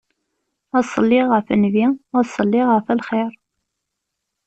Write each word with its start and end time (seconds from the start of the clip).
Ad 0.77 0.83
ṣelliɣ 0.93 1.27
ɣef 1.33 1.47
Nnbi, 1.53 1.85
ad 2.17 2.27
ṣelliɣ 2.35 2.67
ɣef 2.69 2.87
lxir. 2.99 3.31